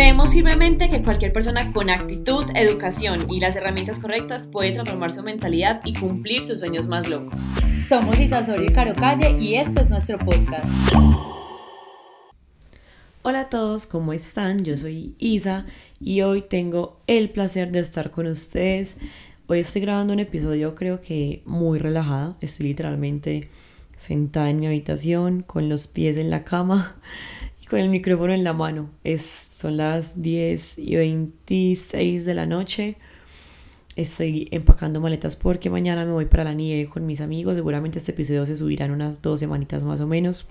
[0.00, 5.22] Creemos firmemente que cualquier persona con actitud, educación y las herramientas correctas puede transformar su
[5.22, 7.38] mentalidad y cumplir sus sueños más locos.
[7.86, 10.64] Somos Isa Soria y Caro Calle y este es nuestro podcast.
[13.20, 14.64] Hola a todos, ¿cómo están?
[14.64, 15.66] Yo soy Isa
[16.00, 18.96] y hoy tengo el placer de estar con ustedes.
[19.48, 22.38] Hoy estoy grabando un episodio creo que muy relajada.
[22.40, 23.50] Estoy literalmente
[23.98, 26.96] sentada en mi habitación con los pies en la cama
[27.70, 28.90] con el micrófono en la mano.
[29.04, 32.96] Es, son las 10 y 26 de la noche.
[33.94, 37.54] Estoy empacando maletas porque mañana me voy para la nieve con mis amigos.
[37.54, 40.48] Seguramente este episodio se subirá en unas dos semanitas más o menos.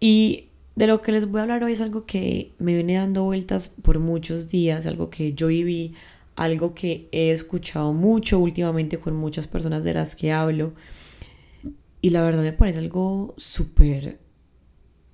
[0.00, 3.22] Y de lo que les voy a hablar hoy es algo que me viene dando
[3.22, 5.94] vueltas por muchos días, algo que yo viví,
[6.34, 10.72] algo que he escuchado mucho últimamente con muchas personas de las que hablo.
[12.00, 14.18] Y la verdad me parece algo súper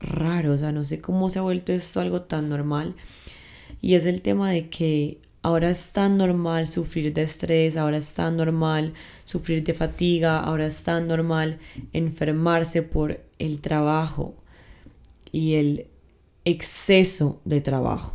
[0.01, 2.95] raro, o sea, no sé cómo se ha vuelto esto algo tan normal.
[3.81, 8.15] Y es el tema de que ahora es tan normal sufrir de estrés, ahora es
[8.15, 8.95] tan normal
[9.25, 11.59] sufrir de fatiga, ahora es tan normal
[11.93, 14.35] enfermarse por el trabajo
[15.33, 15.87] y el
[16.45, 18.15] exceso de trabajo.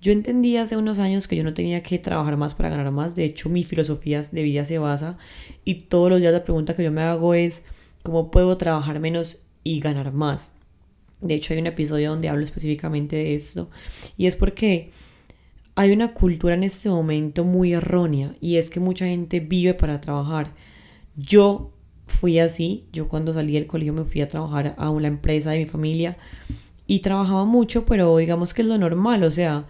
[0.00, 3.14] Yo entendí hace unos años que yo no tenía que trabajar más para ganar más.
[3.14, 5.16] De hecho, mi filosofía de vida se basa
[5.64, 7.64] y todos los días la pregunta que yo me hago es
[8.02, 10.53] cómo puedo trabajar menos y ganar más.
[11.24, 13.70] De hecho, hay un episodio donde hablo específicamente de esto.
[14.18, 14.92] Y es porque
[15.74, 18.36] hay una cultura en este momento muy errónea.
[18.42, 20.48] Y es que mucha gente vive para trabajar.
[21.16, 21.72] Yo
[22.06, 22.84] fui así.
[22.92, 26.18] Yo cuando salí del colegio me fui a trabajar a una empresa de mi familia.
[26.86, 29.24] Y trabajaba mucho, pero digamos que es lo normal.
[29.24, 29.66] O sea,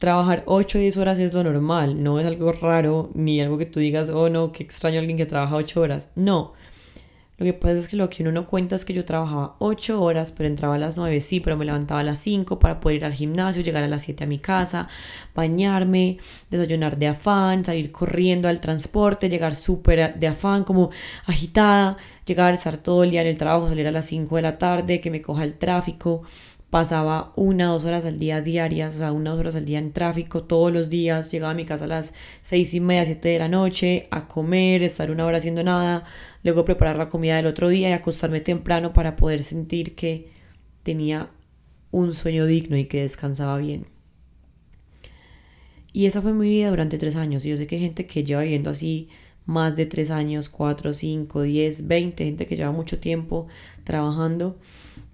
[0.00, 2.02] trabajar 8 o 10 horas es lo normal.
[2.02, 5.26] No es algo raro ni algo que tú digas, oh no, qué extraño alguien que
[5.26, 6.10] trabaja 8 horas.
[6.16, 6.54] No.
[7.38, 10.02] Lo que pasa es que lo que uno no cuenta es que yo trabajaba 8
[10.02, 12.96] horas, pero entraba a las 9, sí, pero me levantaba a las 5 para poder
[12.96, 14.88] ir al gimnasio, llegar a las 7 a mi casa,
[15.36, 16.18] bañarme,
[16.50, 20.90] desayunar de afán, salir corriendo al transporte, llegar súper de afán, como
[21.26, 21.96] agitada,
[22.26, 25.00] llegar, estar todo el día en el trabajo, salir a las 5 de la tarde,
[25.00, 26.22] que me coja el tráfico,
[26.70, 29.78] pasaba una o dos horas al día diarias, o sea, una dos horas al día
[29.78, 33.30] en tráfico todos los días, llegaba a mi casa a las seis y media, siete
[33.30, 36.04] de la noche, a comer, estar una hora haciendo nada,
[36.42, 40.30] luego preparar la comida del otro día y acostarme temprano para poder sentir que
[40.82, 41.30] tenía
[41.90, 43.86] un sueño digno y que descansaba bien.
[45.92, 47.44] Y esa fue mi vida durante tres años.
[47.44, 49.08] Y yo sé que hay gente que lleva viviendo así
[49.46, 53.48] más de tres años, cuatro, cinco, diez, veinte, gente que lleva mucho tiempo
[53.84, 54.58] trabajando.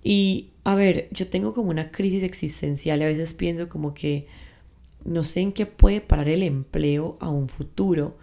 [0.05, 4.29] Y a ver, yo tengo como una crisis existencial y a veces pienso como que
[5.05, 8.17] no sé en qué puede parar el empleo a un futuro,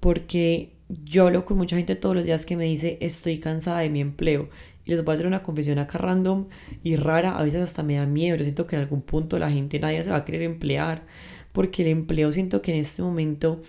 [0.00, 0.72] porque
[1.04, 4.00] yo hablo con mucha gente todos los días que me dice estoy cansada de mi
[4.00, 4.50] empleo.
[4.84, 6.46] Y les voy a hacer una confesión acá random
[6.82, 8.36] y rara, a veces hasta me da miedo.
[8.36, 11.04] Yo siento que en algún punto la gente, nadie se va a querer emplear,
[11.52, 13.62] porque el empleo siento que en este momento,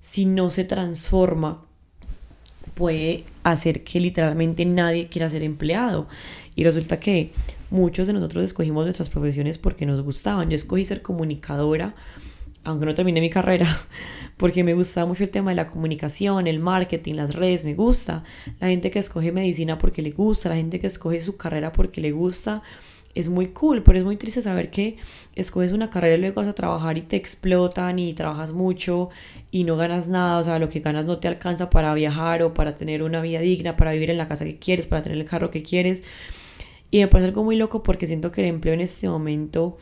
[0.00, 1.66] si no se transforma,
[2.74, 6.08] puede hacer que literalmente nadie quiera ser empleado.
[6.54, 7.32] Y resulta que
[7.70, 10.50] muchos de nosotros escogimos nuestras profesiones porque nos gustaban.
[10.50, 11.94] Yo escogí ser comunicadora,
[12.64, 13.86] aunque no terminé mi carrera,
[14.36, 18.24] porque me gustaba mucho el tema de la comunicación, el marketing, las redes, me gusta.
[18.60, 22.00] La gente que escoge medicina porque le gusta, la gente que escoge su carrera porque
[22.00, 22.62] le gusta
[23.14, 24.96] es muy cool, pero es muy triste saber que
[25.34, 29.10] escoges una carrera y luego vas a trabajar y te explotan y trabajas mucho
[29.50, 32.54] y no ganas nada, o sea, lo que ganas no te alcanza para viajar o
[32.54, 35.26] para tener una vida digna, para vivir en la casa que quieres, para tener el
[35.26, 36.02] carro que quieres.
[36.90, 39.78] Y me parece algo muy loco porque siento que el empleo en este momento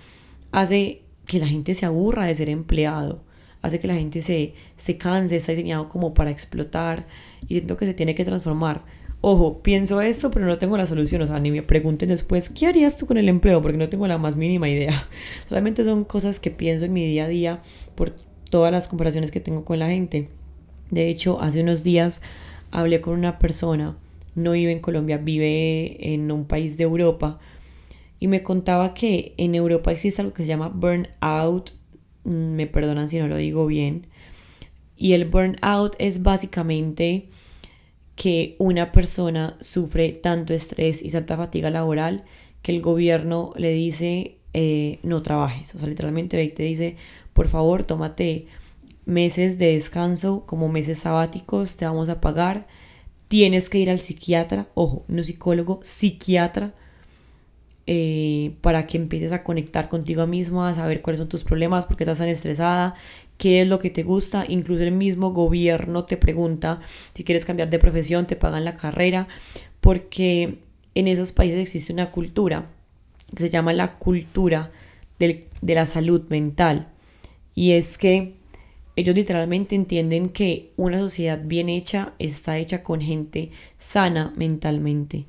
[0.53, 3.23] hace que la gente se aburra de ser empleado,
[3.62, 7.07] hace que la gente se, se canse, está diseñado como para explotar
[7.43, 8.85] y siento que se tiene que transformar
[9.22, 11.22] Ojo, pienso esto, pero no tengo la solución.
[11.22, 13.60] O sea, ni me pregunten después, ¿qué harías tú con el empleo?
[13.60, 15.08] Porque no tengo la más mínima idea.
[15.48, 17.62] Solamente son cosas que pienso en mi día a día
[17.94, 18.14] por
[18.50, 20.28] todas las comparaciones que tengo con la gente.
[20.91, 22.22] De hecho, hace unos días
[22.70, 23.97] hablé con una persona,
[24.34, 27.38] no vive en Colombia, vive en un país de Europa,
[28.19, 31.73] y me contaba que en Europa existe algo que se llama burnout.
[32.25, 34.06] Mm, me perdonan si no lo digo bien.
[34.96, 37.31] Y el burnout es básicamente
[38.20, 42.25] que una persona sufre tanto estrés y tanta fatiga laboral
[42.61, 45.75] que el gobierno le dice eh, no trabajes.
[45.75, 46.96] O sea, literalmente te dice,
[47.32, 48.46] por favor, tómate
[49.06, 52.67] meses de descanso como meses sabáticos, te vamos a pagar.
[53.28, 56.75] Tienes que ir al psiquiatra, ojo, no psicólogo, psiquiatra,
[57.87, 61.96] eh, para que empieces a conectar contigo misma, a saber cuáles son tus problemas, por
[61.96, 62.96] qué estás tan estresada,
[63.40, 64.44] qué es lo que te gusta.
[64.46, 66.81] Incluso el mismo gobierno te pregunta
[67.14, 69.28] si quieres cambiar de profesión, te pagan la carrera,
[69.81, 70.58] porque
[70.94, 72.70] en esos países existe una cultura
[73.34, 74.70] que se llama la cultura
[75.19, 76.88] de la salud mental.
[77.54, 78.34] Y es que
[78.94, 85.25] ellos literalmente entienden que una sociedad bien hecha está hecha con gente sana mentalmente.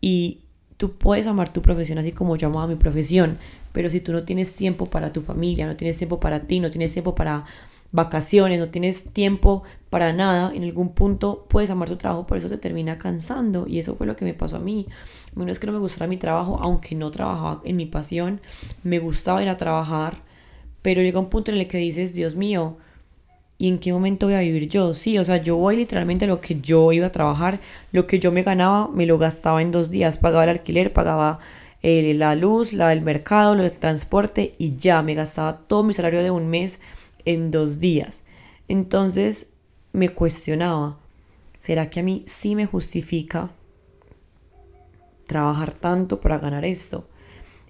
[0.00, 0.40] Y
[0.78, 3.38] tú puedes amar tu profesión así como yo amaba mi profesión,
[3.76, 6.70] pero si tú no tienes tiempo para tu familia, no tienes tiempo para ti, no
[6.70, 7.44] tienes tiempo para
[7.92, 12.48] vacaciones, no tienes tiempo para nada, en algún punto puedes amar tu trabajo, por eso
[12.48, 14.86] te termina cansando y eso fue lo que me pasó a mí.
[15.34, 18.40] No es que no me gustara mi trabajo, aunque no trabajaba en mi pasión,
[18.82, 20.22] me gustaba ir a trabajar,
[20.80, 22.78] pero llega un punto en el que dices, Dios mío,
[23.58, 24.94] ¿y en qué momento voy a vivir yo?
[24.94, 27.58] Sí, o sea, yo voy literalmente lo que yo iba a trabajar,
[27.92, 31.40] lo que yo me ganaba, me lo gastaba en dos días, pagaba el alquiler, pagaba
[31.88, 35.94] eh, la luz, la del mercado, lo del transporte y ya, me gastaba todo mi
[35.94, 36.80] salario de un mes
[37.24, 38.24] en dos días.
[38.66, 39.52] Entonces
[39.92, 40.98] me cuestionaba,
[41.60, 43.50] ¿será que a mí sí me justifica
[45.28, 47.06] trabajar tanto para ganar esto?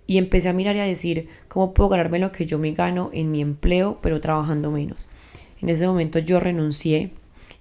[0.07, 3.11] Y empecé a mirar y a decir, ¿cómo puedo ganarme lo que yo me gano
[3.13, 5.11] en mi empleo, pero trabajando menos?
[5.61, 7.11] En ese momento yo renuncié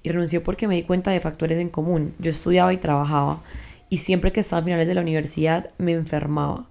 [0.03, 2.13] y renuncié porque me di cuenta de factores en común.
[2.17, 3.43] Yo estudiaba y trabajaba
[3.89, 6.69] y siempre que estaba a finales de la universidad me enfermaba.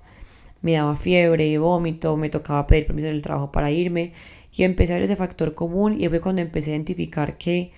[0.62, 4.12] Me daba fiebre, vómito, me tocaba pedir permiso del trabajo para irme
[4.52, 7.72] y empecé a ver ese factor común y fue cuando empecé a identificar que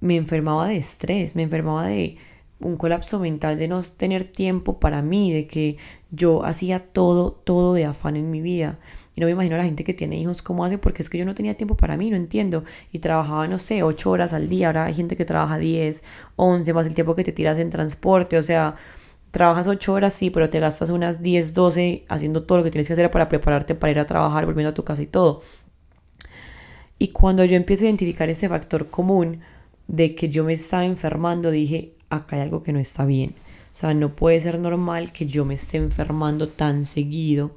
[0.00, 2.16] me enfermaba de estrés, me enfermaba de
[2.60, 5.76] un colapso mental, de no tener tiempo para mí, de que
[6.10, 8.78] yo hacía todo, todo de afán en mi vida.
[9.18, 11.18] Y no me imagino a la gente que tiene hijos cómo hace, porque es que
[11.18, 12.62] yo no tenía tiempo para mí, no entiendo.
[12.92, 14.68] Y trabajaba, no sé, ocho horas al día.
[14.68, 16.04] Ahora hay gente que trabaja 10,
[16.36, 18.38] 11, más el tiempo que te tiras en transporte.
[18.38, 18.76] O sea,
[19.32, 22.86] trabajas ocho horas, sí, pero te gastas unas 10, 12 haciendo todo lo que tienes
[22.86, 25.42] que hacer para prepararte para ir a trabajar, volviendo a tu casa y todo.
[27.00, 29.40] Y cuando yo empiezo a identificar ese factor común
[29.88, 33.34] de que yo me estaba enfermando, dije, acá hay algo que no está bien.
[33.72, 37.50] O sea, no puede ser normal que yo me esté enfermando tan seguido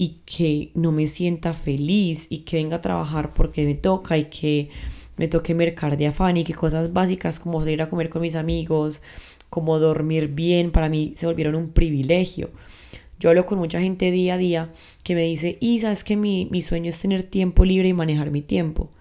[0.00, 4.26] y que no me sienta feliz y que venga a trabajar porque me toca y
[4.26, 4.70] que
[5.16, 8.36] me toque mercar de afán y que cosas básicas como salir a comer con mis
[8.36, 9.02] amigos,
[9.50, 12.50] como dormir bien, para mí se volvieron un privilegio.
[13.18, 14.72] Yo hablo con mucha gente día a día
[15.02, 18.30] que me dice, y sabes que mi, mi sueño es tener tiempo libre y manejar
[18.30, 18.92] mi tiempo.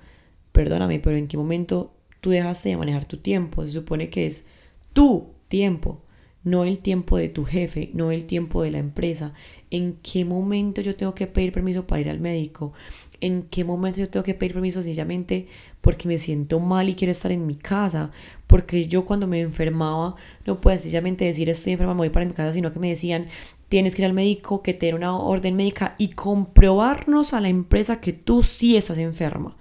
[0.52, 3.64] Perdóname, pero ¿en qué momento tú dejaste de manejar tu tiempo?
[3.64, 4.48] Se supone que es
[4.94, 6.02] tu tiempo,
[6.44, 9.34] no el tiempo de tu jefe, no el tiempo de la empresa.
[9.70, 12.74] ¿En qué momento yo tengo que pedir permiso para ir al médico?
[13.20, 15.48] ¿En qué momento yo tengo que pedir permiso sencillamente
[15.82, 18.12] porque me siento mal y quiero estar en mi casa?
[18.48, 20.16] Porque yo cuando me enfermaba
[20.46, 23.26] no puedo sencillamente decir estoy enferma, me voy para mi casa, sino que me decían
[23.70, 28.00] tienes que ir al médico, que te una orden médica y comprobarnos a la empresa
[28.00, 29.58] que tú sí estás enferma.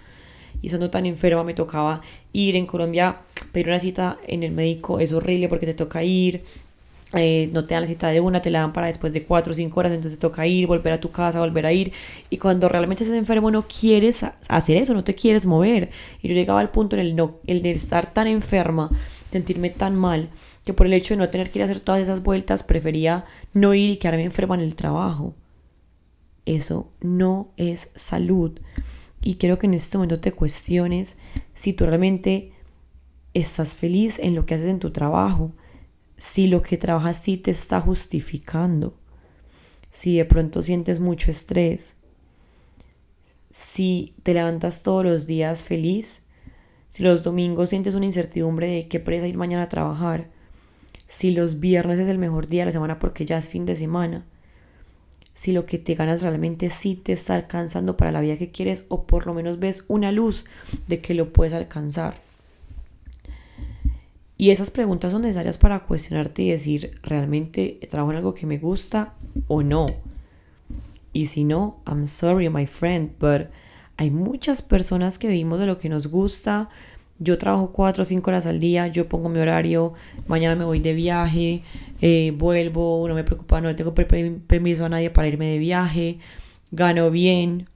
[0.62, 3.20] Y estando tan enferma me tocaba ir en Colombia,
[3.52, 6.44] pedir una cita en el médico, es horrible porque te toca ir,
[7.12, 9.52] eh, no te dan la cita de una, te la dan para después de cuatro
[9.52, 11.92] o cinco horas, entonces toca ir, volver a tu casa, volver a ir.
[12.30, 15.90] Y cuando realmente estás enfermo no quieres hacer eso, no te quieres mover.
[16.20, 18.90] Y yo llegaba al punto en el, no, el de estar tan enferma,
[19.30, 20.30] sentirme tan mal,
[20.64, 23.24] que por el hecho de no tener que ir a hacer todas esas vueltas, prefería
[23.52, 25.34] no ir y quedarme enferma en el trabajo.
[26.44, 28.58] Eso no es salud.
[29.22, 31.16] Y quiero que en este momento te cuestiones
[31.54, 32.52] si tú realmente
[33.34, 35.52] estás feliz en lo que haces en tu trabajo,
[36.16, 38.94] si lo que trabajas sí te está justificando,
[39.90, 41.96] si de pronto sientes mucho estrés,
[43.50, 46.24] si te levantas todos los días feliz,
[46.88, 50.30] si los domingos sientes una incertidumbre de qué presa ir mañana a trabajar,
[51.06, 53.76] si los viernes es el mejor día de la semana porque ya es fin de
[53.76, 54.24] semana,
[55.34, 58.86] si lo que te ganas realmente sí te está alcanzando para la vida que quieres
[58.88, 60.46] o por lo menos ves una luz
[60.88, 62.25] de que lo puedes alcanzar.
[64.38, 68.58] Y esas preguntas son necesarias para cuestionarte y decir, ¿realmente trabajo en algo que me
[68.58, 69.14] gusta
[69.48, 69.86] o no?
[71.12, 73.48] Y si no, I'm sorry, my friend, but
[73.96, 76.68] hay muchas personas que vivimos de lo que nos gusta,
[77.18, 79.94] yo trabajo cuatro o cinco horas al día, yo pongo mi horario,
[80.26, 81.62] mañana me voy de viaje,
[82.02, 86.18] eh, vuelvo, no me preocupa, no tengo permiso a nadie para irme de viaje,
[86.70, 87.66] gano bien.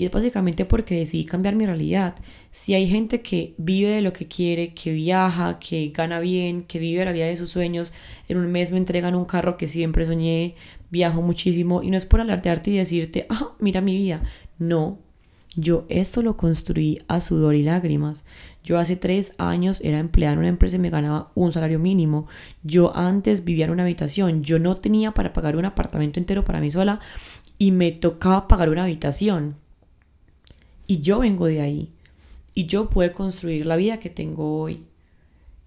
[0.00, 2.14] Y es básicamente porque decidí cambiar mi realidad.
[2.52, 6.78] Si hay gente que vive de lo que quiere, que viaja, que gana bien, que
[6.78, 7.92] vive la vida de sus sueños,
[8.26, 10.54] en un mes me entregan un carro que siempre soñé,
[10.90, 14.22] viajo muchísimo y no es por alardearte y decirte, ah, mira mi vida.
[14.58, 15.00] No,
[15.54, 18.24] yo esto lo construí a sudor y lágrimas.
[18.64, 22.26] Yo hace tres años era empleada en una empresa y me ganaba un salario mínimo.
[22.62, 24.44] Yo antes vivía en una habitación.
[24.44, 27.00] Yo no tenía para pagar un apartamento entero para mí sola
[27.58, 29.56] y me tocaba pagar una habitación.
[30.90, 31.88] Y yo vengo de ahí.
[32.52, 34.82] Y yo puedo construir la vida que tengo hoy.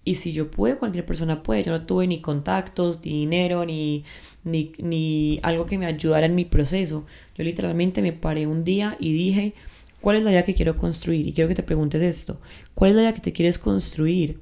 [0.04, 1.64] Y si yo puedo, cualquier persona puede.
[1.64, 4.04] Yo no tuve ni contactos, ni dinero, ni,
[4.44, 7.06] ni, ni algo que me ayudara en mi proceso.
[7.38, 9.54] Yo literalmente me paré un día y dije,
[10.02, 11.26] ¿cuál es la idea que quiero construir?
[11.26, 12.42] Y quiero que te preguntes esto.
[12.76, 14.42] ¿Cuál es la idea que te quieres construir?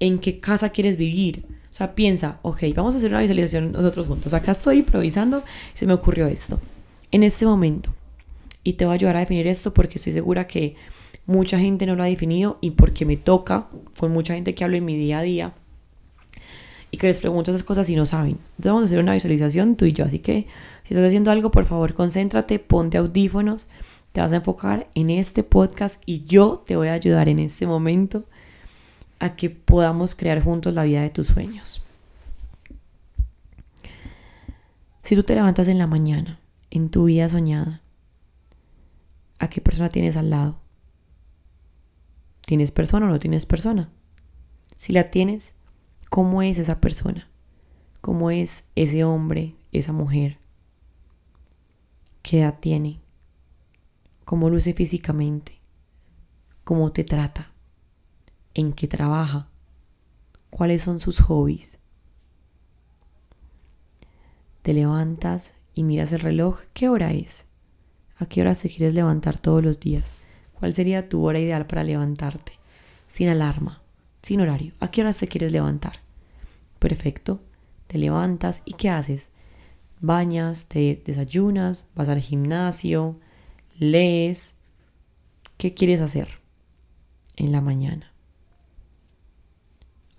[0.00, 1.44] ¿En qué casa quieres vivir?
[1.70, 4.32] O sea, piensa, ok, vamos a hacer una visualización nosotros juntos.
[4.32, 6.58] Acá estoy improvisando y se me ocurrió esto.
[7.10, 7.92] En este momento.
[8.64, 10.76] Y te voy a ayudar a definir esto porque estoy segura que
[11.26, 14.76] mucha gente no lo ha definido y porque me toca con mucha gente que hablo
[14.76, 15.54] en mi día a día
[16.90, 18.38] y que les pregunto esas cosas y no saben.
[18.58, 20.04] Entonces vamos a hacer una visualización tú y yo.
[20.04, 20.46] Así que
[20.84, 23.68] si estás haciendo algo, por favor, concéntrate, ponte audífonos,
[24.12, 27.66] te vas a enfocar en este podcast y yo te voy a ayudar en este
[27.66, 28.24] momento
[29.20, 31.82] a que podamos crear juntos la vida de tus sueños.
[35.02, 36.40] Si tú te levantas en la mañana,
[36.70, 37.81] en tu vida soñada,
[39.42, 40.60] ¿a qué persona tienes al lado?
[42.46, 43.90] ¿Tienes persona o no tienes persona?
[44.76, 45.56] Si la tienes,
[46.10, 47.28] ¿cómo es esa persona?
[48.00, 50.38] ¿Cómo es ese hombre, esa mujer?
[52.22, 53.00] ¿Qué edad tiene?
[54.24, 55.60] ¿Cómo luce físicamente?
[56.62, 57.52] ¿Cómo te trata?
[58.54, 59.48] ¿En qué trabaja?
[60.50, 61.80] ¿Cuáles son sus hobbies?
[64.62, 66.60] Te levantas y miras el reloj.
[66.74, 67.46] ¿Qué hora es?
[68.22, 70.14] ¿A qué hora te quieres levantar todos los días?
[70.54, 72.52] ¿Cuál sería tu hora ideal para levantarte?
[73.08, 73.82] Sin alarma,
[74.22, 74.74] sin horario.
[74.78, 75.94] ¿A qué hora te quieres levantar?
[76.78, 77.40] Perfecto.
[77.88, 79.30] Te levantas y ¿qué haces?
[80.00, 83.18] Bañas, te desayunas, vas al gimnasio,
[83.76, 84.54] lees.
[85.56, 86.28] ¿Qué quieres hacer
[87.34, 88.12] en la mañana?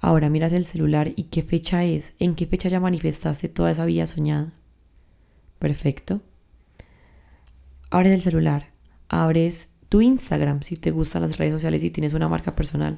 [0.01, 3.85] Ahora miras el celular y qué fecha es, en qué fecha ya manifestaste toda esa
[3.85, 4.51] vida soñada.
[5.57, 6.19] Perfecto.
[7.93, 8.71] Abres el celular,
[9.07, 12.97] abres tu Instagram, si te gustan las redes sociales y tienes una marca personal.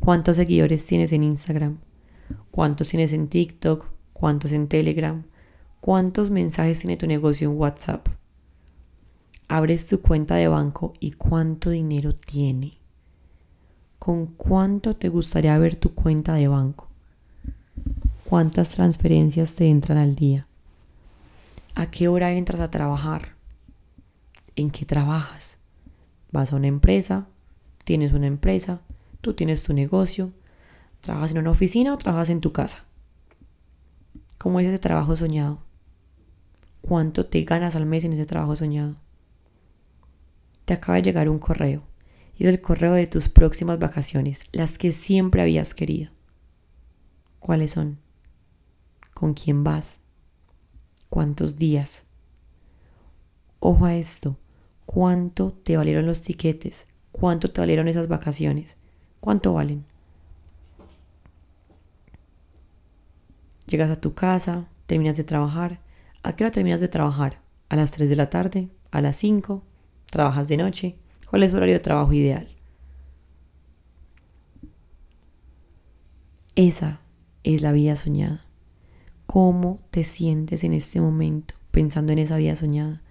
[0.00, 1.78] ¿Cuántos seguidores tienes en Instagram?
[2.50, 3.86] ¿Cuántos tienes en TikTok?
[4.12, 5.22] ¿Cuántos en Telegram?
[5.78, 8.08] ¿Cuántos mensajes tiene tu negocio en WhatsApp?
[9.46, 12.78] Abres tu cuenta de banco y cuánto dinero tiene.
[14.00, 16.88] ¿Con cuánto te gustaría ver tu cuenta de banco?
[18.24, 20.48] ¿Cuántas transferencias te entran al día?
[21.76, 23.35] ¿A qué hora entras a trabajar?
[24.56, 25.58] En qué trabajas.
[26.32, 27.28] Vas a una empresa,
[27.84, 28.80] tienes una empresa,
[29.20, 30.32] tú tienes tu negocio,
[31.00, 32.84] trabajas en una oficina o trabajas en tu casa.
[34.38, 35.60] ¿Cómo es ese trabajo soñado?
[36.80, 38.96] ¿Cuánto te ganas al mes en ese trabajo soñado?
[40.64, 41.82] Te acaba de llegar un correo
[42.36, 46.10] y es el correo de tus próximas vacaciones, las que siempre habías querido.
[47.38, 47.98] ¿Cuáles son?
[49.14, 50.00] ¿Con quién vas?
[51.08, 52.02] ¿Cuántos días?
[53.60, 54.36] Ojo a esto,
[54.86, 58.76] cuánto te valieron los tiquetes, cuánto te valieron esas vacaciones,
[59.20, 59.84] cuánto valen.
[63.66, 65.80] Llegas a tu casa, terminas de trabajar.
[66.22, 67.40] ¿A qué hora terminas de trabajar?
[67.68, 68.70] ¿A las 3 de la tarde?
[68.92, 69.62] ¿A las 5?
[70.10, 70.96] ¿Trabajas de noche?
[71.28, 72.48] ¿Cuál es tu horario de trabajo ideal?
[76.54, 77.00] Esa
[77.42, 78.46] es la vida soñada.
[79.26, 83.02] ¿Cómo te sientes en este momento pensando en esa vida soñada?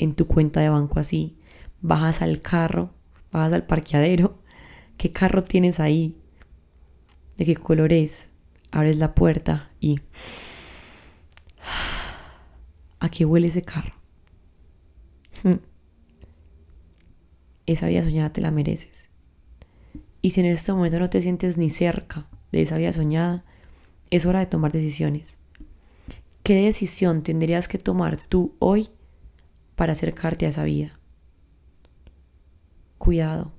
[0.00, 1.36] En tu cuenta de banco así.
[1.82, 2.90] Bajas al carro,
[3.30, 4.38] bajas al parqueadero.
[4.96, 6.16] ¿Qué carro tienes ahí?
[7.36, 8.28] ¿De qué color es?
[8.72, 10.00] Abres la puerta y...
[12.98, 13.94] ¿A qué huele ese carro?
[17.66, 19.10] Esa vida soñada te la mereces.
[20.22, 23.44] Y si en este momento no te sientes ni cerca de esa vida soñada,
[24.10, 25.38] es hora de tomar decisiones.
[26.42, 28.90] ¿Qué decisión tendrías que tomar tú hoy
[29.80, 30.92] para acercarte a esa vida.
[32.98, 33.50] Cuidado,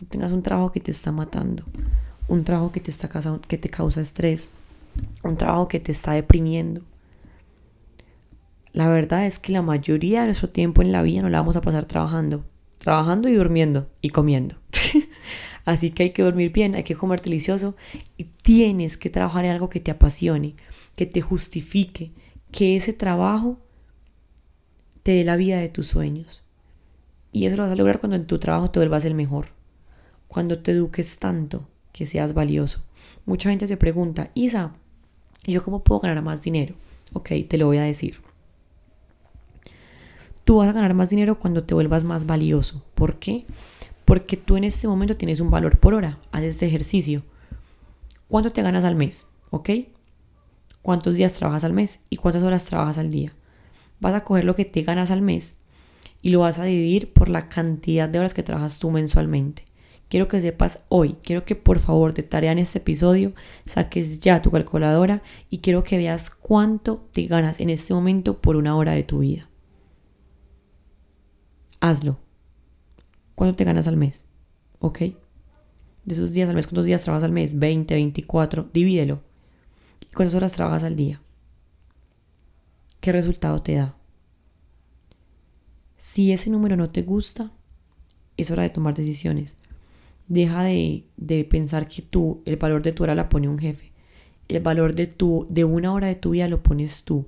[0.00, 1.62] no tengas un trabajo que te está matando,
[2.26, 3.08] un trabajo que te, está
[3.46, 4.50] que te causa estrés,
[5.22, 6.80] un trabajo que te está deprimiendo.
[8.72, 11.54] La verdad es que la mayoría de nuestro tiempo en la vida no la vamos
[11.54, 12.44] a pasar trabajando,
[12.78, 14.56] trabajando y durmiendo y comiendo.
[15.64, 17.76] Así que hay que dormir bien, hay que comer delicioso
[18.16, 20.56] y tienes que trabajar en algo que te apasione,
[20.96, 22.10] que te justifique,
[22.50, 23.60] que ese trabajo
[25.02, 26.44] te dé la vida de tus sueños.
[27.32, 29.48] Y eso lo vas a lograr cuando en tu trabajo te vuelvas el mejor.
[30.28, 32.82] Cuando te eduques tanto que seas valioso.
[33.26, 34.72] Mucha gente se pregunta, Isa,
[35.44, 36.74] ¿yo cómo puedo ganar más dinero?
[37.12, 38.20] Ok, te lo voy a decir.
[40.44, 42.84] Tú vas a ganar más dinero cuando te vuelvas más valioso.
[42.94, 43.46] ¿Por qué?
[44.04, 46.18] Porque tú en este momento tienes un valor por hora.
[46.32, 47.22] Haces este ejercicio.
[48.28, 49.28] ¿Cuánto te ganas al mes?
[49.50, 49.70] ¿Ok?
[50.82, 52.04] ¿Cuántos días trabajas al mes?
[52.10, 53.32] ¿Y cuántas horas trabajas al día?
[54.00, 55.58] Vas a coger lo que te ganas al mes
[56.22, 59.64] y lo vas a dividir por la cantidad de horas que trabajas tú mensualmente.
[60.08, 63.32] quiero que sepas hoy, quiero que por favor de tarea en este episodio
[63.64, 68.56] saques ya tu calculadora y quiero que veas cuánto te ganas en este momento por
[68.56, 69.48] una hora de tu vida.
[71.80, 72.18] Hazlo.
[73.34, 74.26] ¿Cuánto te ganas al mes?
[74.80, 74.98] ¿Ok?
[76.04, 77.58] De esos días al mes, ¿cuántos días trabajas al mes?
[77.58, 79.22] 20, 24, divídelo.
[80.14, 81.22] ¿Cuántas horas trabajas al día?
[83.00, 83.96] ¿Qué resultado te da?
[85.96, 87.50] Si ese número no te gusta,
[88.36, 89.56] es hora de tomar decisiones.
[90.28, 93.90] Deja de, de, pensar que tú, el valor de tu hora la pone un jefe.
[94.48, 97.26] El valor de, tu, de una hora de tu vida lo pones tú.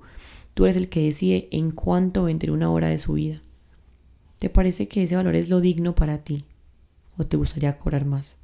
[0.53, 3.43] Tú eres el que decide en cuánto vender una hora de su vida.
[4.39, 6.45] ¿Te parece que ese valor es lo digno para ti?
[7.17, 8.39] ¿O te gustaría cobrar más?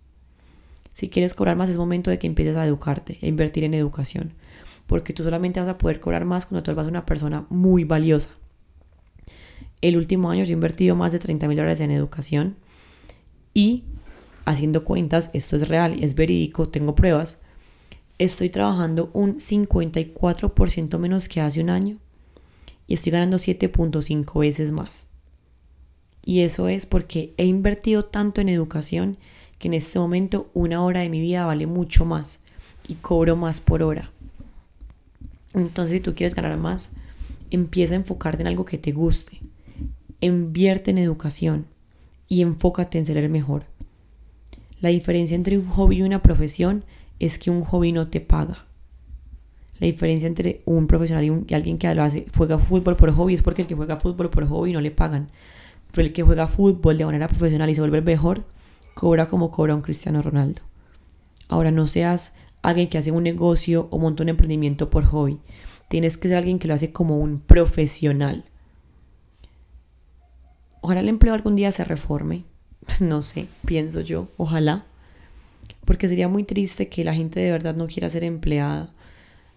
[0.93, 4.33] Si quieres cobrar más es momento de que empieces a educarte, a invertir en educación.
[4.89, 8.31] Porque tú solamente vas a poder cobrar más cuando tú eres una persona muy valiosa.
[9.81, 12.57] El último año yo he invertido más de 30 mil dólares en educación
[13.55, 13.85] y
[14.45, 17.41] haciendo cuentas, esto es real, es verídico, tengo pruebas,
[18.19, 21.99] estoy trabajando un 54% menos que hace un año
[22.89, 25.11] y estoy ganando 7.5 veces más.
[26.25, 29.19] Y eso es porque he invertido tanto en educación
[29.59, 32.43] que en este momento una hora de mi vida vale mucho más
[32.89, 34.11] y cobro más por hora.
[35.55, 36.95] Entonces si tú quieres ganar más,
[37.51, 39.41] empieza a enfocarte en algo que te guste.
[40.21, 41.67] Invierte en educación
[42.29, 43.65] y enfócate en ser el mejor.
[44.81, 46.85] La diferencia entre un hobby y una profesión
[47.19, 48.67] es que un hobby no te paga.
[49.81, 53.43] La diferencia entre un profesional y, alguien que lo hace, juega fútbol por hobby es
[53.43, 55.31] porque el que juega fútbol por hobby no le pagan.
[55.93, 58.45] Pero el que juega fútbol de manera profesional y se vuelve mejor,
[58.95, 60.63] cobra como cobra un Cristiano Ronaldo.
[61.49, 65.41] Ahora no seas alguien que hace un negocio o monta un emprendimiento por hobby.
[65.89, 68.45] Tienes que ser alguien que lo hace como un profesional.
[70.81, 72.45] Ojalá el empleo algún día se reforme.
[73.01, 74.29] No sé, pienso yo.
[74.37, 74.87] Ojalá.
[75.85, 78.93] Porque sería muy triste que la gente de verdad no quiera ser empleada.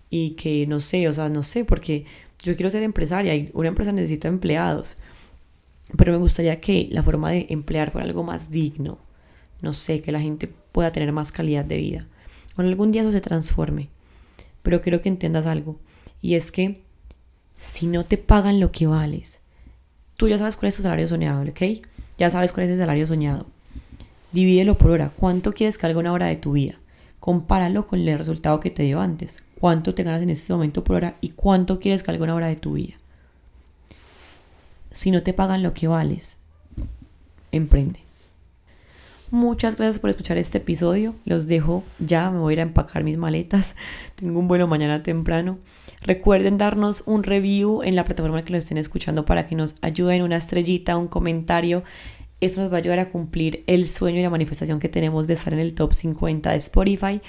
[0.10, 2.06] Y que no sé, o sea, no sé, porque
[2.44, 4.98] yo quiero ser empresaria y una empresa necesita empleados.
[5.98, 9.00] Pero me gustaría que la forma de emplear fuera algo más digno
[9.62, 12.08] no sé, que la gente pueda tener más calidad de vida.
[12.58, 13.90] O algún día eso se transforme.
[14.64, 15.80] Pero quiero que entiendas algo.
[16.22, 16.82] Y es que
[17.58, 19.40] si no te pagan lo que vales,
[20.18, 21.62] tú ya sabes cuál es tu salario soñado, ¿ok?
[22.18, 23.48] Ya sabes cuál es el salario soñado.
[24.32, 25.12] Divídelo por hora.
[25.16, 26.76] ¿Cuánto quieres que haga una hora de tu vida?
[27.20, 29.44] Compáralo con el resultado que te dio antes.
[29.60, 32.48] ¿Cuánto te ganas en este momento por hora y cuánto quieres que haga una hora
[32.48, 32.96] de tu vida?
[34.92, 36.40] Si no te pagan lo que vales,
[37.52, 38.00] emprende.
[39.32, 41.16] Muchas gracias por escuchar este episodio.
[41.24, 43.78] Los dejo ya, me voy a ir a empacar mis maletas.
[44.16, 45.58] Tengo un vuelo mañana temprano.
[46.02, 50.24] Recuerden darnos un review en la plataforma que lo estén escuchando para que nos ayuden
[50.24, 51.86] una estrellita, un comentario.
[52.42, 55.36] Eso nos va a ayudar a cumplir el sueño y la manifestación que tenemos de
[55.36, 57.22] estar en el top 50 de Spotify.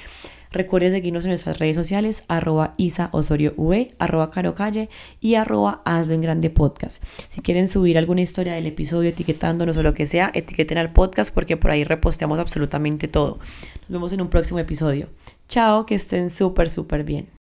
[0.52, 3.54] Recuerden seguirnos en nuestras redes sociales, arroba Isa Osorio
[3.98, 7.02] arroba Caro Calle y arroba Hazlo en Grande Podcast.
[7.28, 11.32] Si quieren subir alguna historia del episodio etiquetándonos o lo que sea, etiqueten al podcast
[11.32, 13.38] porque por ahí reposteamos absolutamente todo.
[13.82, 15.08] Nos vemos en un próximo episodio.
[15.48, 17.41] Chao, que estén súper, súper bien.